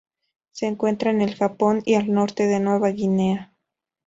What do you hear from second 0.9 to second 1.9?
en el Japón